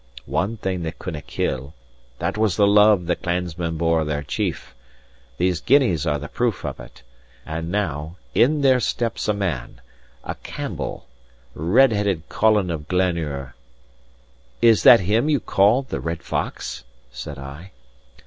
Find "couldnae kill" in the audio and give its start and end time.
0.93-1.75